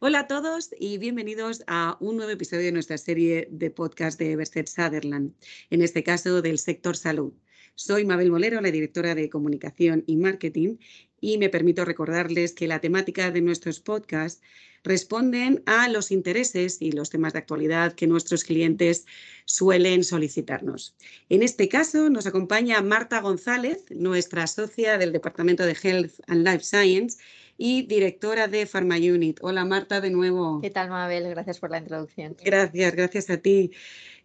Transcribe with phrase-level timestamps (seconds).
[0.00, 4.30] Hola a todos y bienvenidos a un nuevo episodio de nuestra serie de podcast de
[4.30, 5.34] Everset Sutherland,
[5.70, 7.32] en este caso del sector salud.
[7.74, 10.76] Soy Mabel Molero, la directora de comunicación y marketing,
[11.20, 14.40] y me permito recordarles que la temática de nuestros podcasts
[14.84, 19.04] responden a los intereses y los temas de actualidad que nuestros clientes
[19.46, 20.94] suelen solicitarnos.
[21.28, 26.62] En este caso nos acompaña Marta González, nuestra socia del Departamento de Health and Life
[26.62, 27.18] Science
[27.58, 29.40] y directora de Pharma Unit.
[29.42, 30.60] Hola Marta, de nuevo.
[30.62, 31.28] ¿Qué tal Mabel?
[31.28, 32.36] Gracias por la introducción.
[32.42, 33.72] Gracias, gracias a ti.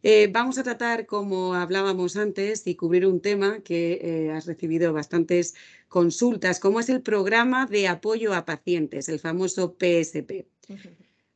[0.03, 4.93] Eh, vamos a tratar, como hablábamos antes, y cubrir un tema que eh, has recibido
[4.93, 5.55] bastantes
[5.87, 10.45] consultas, como es el programa de apoyo a pacientes, el famoso PSP.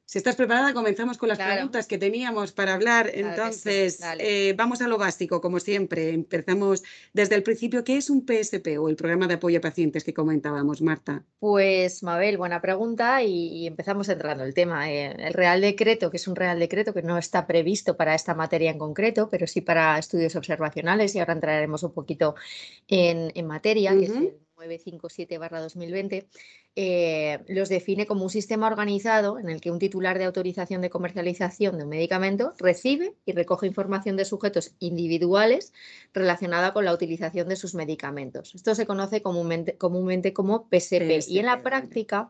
[0.10, 3.12] Si estás preparada, comenzamos con las preguntas que teníamos para hablar.
[3.14, 6.14] Entonces, eh, vamos a lo básico, como siempre.
[6.14, 7.84] Empezamos desde el principio.
[7.84, 11.26] ¿Qué es un PSP o el programa de apoyo a pacientes que comentábamos, Marta?
[11.40, 14.90] Pues, Mabel, buena pregunta y, empezamos entrando el tema.
[14.90, 18.34] Eh, el Real Decreto, que es un Real Decreto que no está previsto para esta
[18.34, 22.36] materia en concreto, pero sí para estudios observacionales y ahora entraremos un poquito
[22.88, 26.26] en, materia, que es el 957-2020
[26.80, 30.90] eh, los define como un sistema organizado en el que un titular de autorización de
[30.90, 35.74] comercialización de un medicamento recibe y recoge información de sujetos individuales
[36.14, 38.54] relacionada con la utilización de sus medicamentos.
[38.54, 42.30] Esto se conoce comúnmente, comúnmente como PSP, y en la práctica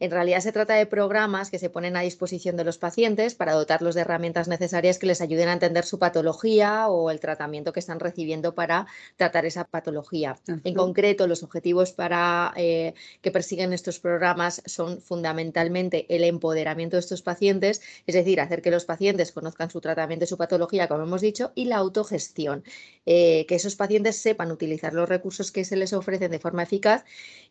[0.00, 3.52] en realidad se trata de programas que se ponen a disposición de los pacientes para
[3.52, 7.80] dotarlos de herramientas necesarias que les ayuden a entender su patología o el tratamiento que
[7.80, 10.38] están recibiendo para tratar esa patología.
[10.64, 17.00] En concreto, los objetivos para, eh, que persiguen estos programas son fundamentalmente el empoderamiento de
[17.00, 21.02] estos pacientes, es decir, hacer que los pacientes conozcan su tratamiento y su patología, como
[21.02, 22.64] hemos dicho, y la autogestión,
[23.04, 27.04] eh, que esos pacientes sepan utilizar los recursos que se les ofrecen de forma eficaz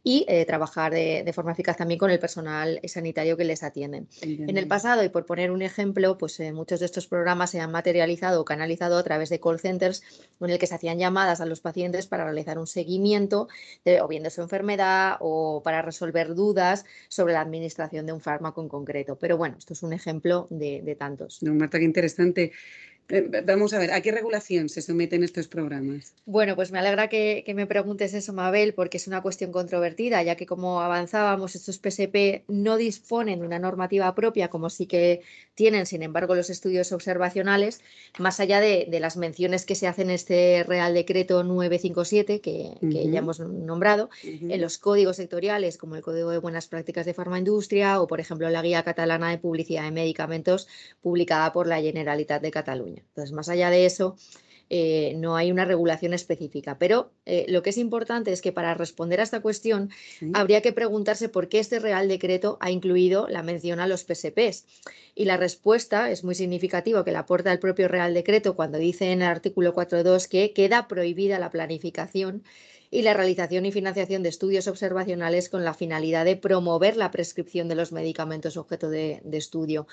[0.03, 2.39] y eh, trabajar de, de forma eficaz también con el personal
[2.86, 4.08] sanitario que les atienden.
[4.22, 7.59] En el pasado, y por poner un ejemplo, pues eh, muchos de estos programas se
[7.59, 10.04] han materializado o canalizado a través de call centers
[10.40, 13.48] en el que se hacían llamadas a los pacientes para realizar un seguimiento
[14.02, 18.61] o bien de su enfermedad o para resolver dudas sobre la administración de un fármaco
[18.61, 19.17] en concreto.
[19.17, 21.42] Pero bueno, esto es un ejemplo de, de tantos.
[21.44, 22.52] No, Marta, qué interesante.
[23.09, 26.14] Eh, vamos a ver, ¿a qué regulación se someten estos programas?
[26.25, 30.36] Bueno, pues me alegra que, me preguntes eso, Mabel, porque es una cuestión controvertida, ya
[30.36, 35.21] que como avanzábamos, estos PSP no disponen de una normativa propia, como sí que
[35.55, 37.81] tienen, sin embargo, los estudios observacionales,
[38.19, 43.19] más allá de, las menciones que se hacen en este Real Decreto 957, que, ya
[43.19, 48.08] hemos nombrado, en los códigos sectoriales, como el Código de Buenas Prácticas de Farmaindustria o,
[48.08, 50.67] por ejemplo, la Guía Catalana de Publicidad de Medicamentos,
[51.02, 52.98] publicada por la Generalitat de Cataluña.
[53.08, 54.15] Entonces, más allá de eso,
[54.71, 56.77] eh, no hay una regulación específica.
[56.77, 59.89] Pero eh, lo que es importante es que para responder a esta cuestión
[60.33, 64.65] habría que preguntarse por qué este Real Decreto ha incluido la mención a los PSPs.
[65.15, 69.11] Y la respuesta es muy significativa que la aporta el propio Real Decreto cuando dice
[69.11, 72.43] en el artículo 4.2 que queda prohibida la planificación
[72.92, 77.67] y la realización y financiación de estudios observacionales con la finalidad de promover la prescripción
[77.67, 79.87] de los medicamentos objeto de estudio.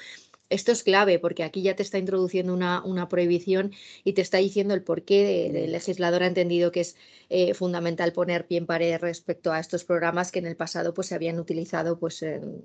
[0.49, 3.73] Esto es clave porque aquí ya te está introduciendo una, una prohibición
[4.05, 6.97] y te está diciendo el por qué el legislador ha entendido que es
[7.29, 11.09] eh, fundamental poner pie en pared respecto a estos programas que en el pasado pues,
[11.09, 12.25] se habían utilizado pues,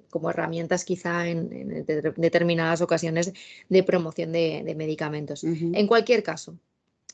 [0.09, 3.33] como herramientas quizá en, determinadas ocasiones
[3.69, 5.43] de promoción de, medicamentos.
[5.43, 6.57] En cualquier caso,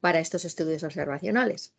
[0.00, 1.72] para estos estudios observacionales.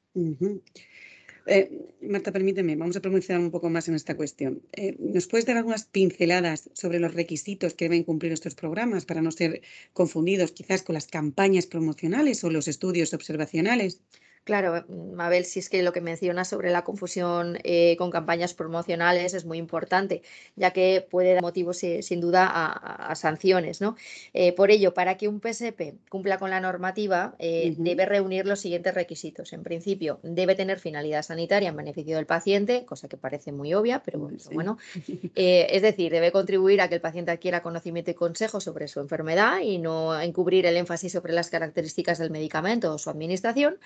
[1.46, 1.72] Eh,
[2.02, 4.62] Marta, permíteme, vamos a pronunciar un poco más en esta cuestión.
[4.74, 9.22] Eh, ¿Nos puedes dar algunas pinceladas sobre los requisitos que deben cumplir estos programas para
[9.22, 9.62] no ser
[9.94, 14.02] confundidos quizás con las campañas promocionales o los estudios observacionales?
[14.44, 18.54] Claro, mm, Mabel, si es que lo que mencionas sobre la confusión eh, con campañas
[18.54, 20.24] promocionales es muy importante,
[20.56, 23.82] ya que puede dar motivos eh, sin duda a, sanciones.
[23.82, 23.96] ¿no?
[24.34, 28.94] Eh, por ello, para que un PSP cumpla con la normativa, debe reunir los siguientes
[28.94, 29.54] requisitos.
[29.54, 34.02] En principio, debe tener finalidad sanitaria en beneficio del paciente, cosa que parece muy obvia,
[34.04, 34.78] pero bueno.
[35.36, 39.60] es decir, debe contribuir a que el paciente adquiera conocimiento y consejo sobre su enfermedad
[39.60, 43.78] y no encubrir el énfasis sobre las características del medicamento o su administración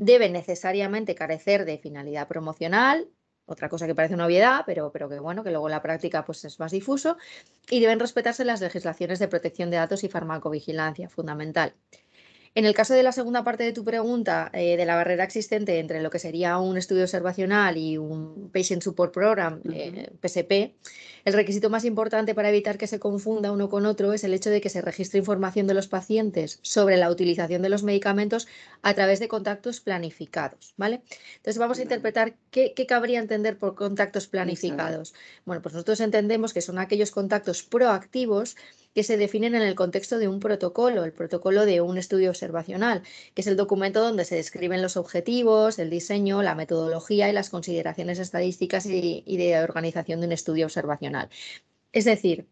[0.00, 3.10] debe necesariamente carecer de finalidad promocional,
[3.44, 6.24] otra cosa que parece una obviedad, pero, pero que bueno, que luego en la práctica
[6.24, 7.18] pues es más difuso,
[7.68, 11.74] y deben respetarse las legislaciones de protección de datos y farmacovigilancia, fundamental.
[12.56, 15.78] En el caso de la segunda parte de tu pregunta, eh, de la barrera existente
[15.78, 19.62] entre lo que sería un estudio observacional y un Patient Support Program,
[20.20, 20.74] PSP, eh,
[21.24, 24.50] el requisito más importante para evitar que se confunda uno con otro es el hecho
[24.50, 28.48] de que se registre información de los pacientes sobre la utilización de los medicamentos
[28.82, 30.74] a través de contactos planificados.
[30.76, 31.02] ¿vale?
[31.36, 35.14] Entonces vamos a interpretar qué, cabría entender por contactos planificados.
[35.44, 38.56] Bueno, pues nosotros entendemos que son aquellos contactos proactivos
[38.94, 43.02] que se definen en el contexto de un protocolo, el protocolo de un estudio observacional,
[43.34, 47.50] que es el documento donde se describen los objetivos, el diseño, la metodología y las
[47.50, 51.28] consideraciones estadísticas y, de organización de un estudio observacional.
[51.92, 52.46] Es decir,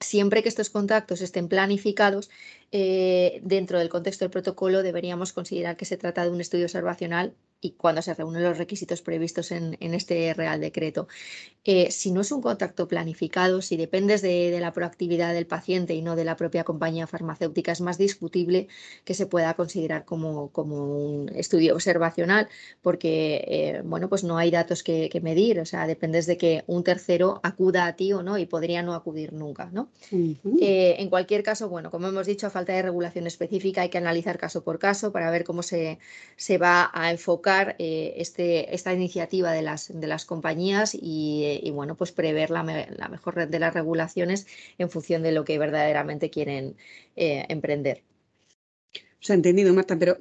[0.00, 2.30] siempre que estos contactos estén planificados,
[2.72, 7.34] eh, dentro del contexto del protocolo deberíamos considerar que se trata de un estudio observacional
[7.64, 11.08] y cuando se reúnen los requisitos previstos en, este Real Decreto.
[11.64, 16.02] Eh, si no es un contacto planificado, si dependes de, la proactividad del paciente y
[16.02, 18.68] no de la propia compañía farmacéutica, es más discutible
[19.06, 22.48] que se pueda considerar como, como un estudio observacional,
[22.82, 26.84] porque eh, bueno, pues no hay datos que, medir, o sea, dependes de que un
[26.84, 29.70] tercero acuda a ti o no y podría no acudir nunca.
[29.72, 29.88] ¿no?
[30.12, 33.96] Eh, en cualquier caso, bueno, como hemos dicho, a falta de regulación específica hay que
[33.96, 35.98] analizar caso por caso para ver cómo se,
[36.36, 41.96] se va a enfocar eh, este, esta iniciativa de las, de las compañías y, bueno,
[41.96, 44.46] pues prever la, mejor red de las regulaciones
[44.78, 46.76] en función de lo que verdaderamente quieren
[47.16, 48.02] eh, emprender.
[49.20, 50.18] Se ha entendido, Marta, pero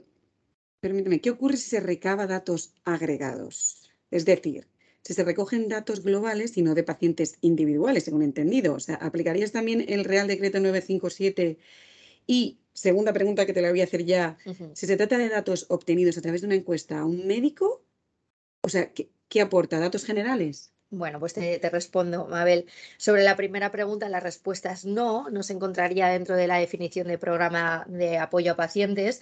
[0.79, 3.89] permíteme, ¿qué ocurre si se recaba datos agregados?
[4.11, 4.67] Es decir,
[5.01, 8.75] si se recogen datos globales y no de pacientes individuales, según entendido.
[8.75, 11.57] O sea, ¿aplicarías también el Real Decreto 957
[12.25, 14.37] y segunda pregunta que te la voy a hacer ya,
[14.73, 17.83] si se trata de datos obtenidos a través de una encuesta a un médico,
[18.61, 19.79] o sea, ¿qué, aporta?
[19.79, 20.73] ¿Datos generales?
[20.89, 22.67] Bueno, pues te, te, respondo, Mabel.
[22.97, 27.07] Sobre la primera pregunta, la respuesta es no, no se encontraría dentro de la definición
[27.07, 29.21] de programa de apoyo a pacientes.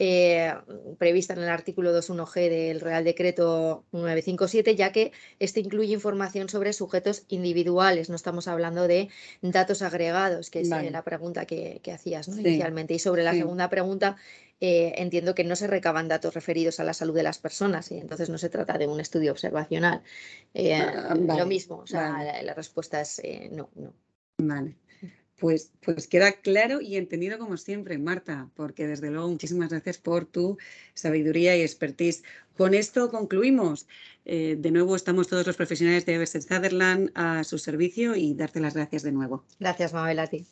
[0.00, 0.54] Eh,
[0.96, 5.10] prevista en el artículo 21G del Real Decreto 957, ya que
[5.40, 9.08] este incluye información sobre sujetos individuales, no estamos hablando de
[9.42, 12.94] datos agregados, que es eh, la pregunta que, hacías inicialmente.
[12.94, 14.16] Y sobre la segunda pregunta,
[14.60, 17.98] eh, entiendo que no se recaban datos referidos a la salud de las personas y
[17.98, 20.02] entonces no se trata de un estudio observacional.
[20.54, 23.92] Ah, lo mismo, o sea, la, la, respuesta es no, no.
[24.38, 24.76] Vale.
[25.38, 30.24] Pues, pues queda claro y entendido como siempre, Marta, porque desde luego muchísimas gracias por
[30.26, 30.58] tu
[30.94, 32.24] sabiduría y expertise.
[32.56, 33.86] Con esto concluimos.
[34.24, 38.60] Eh, de nuevo estamos todos los profesionales de Everset Sutherland a su servicio y darte
[38.60, 39.44] las gracias de nuevo.
[39.60, 40.46] Gracias, Mabel, a ti.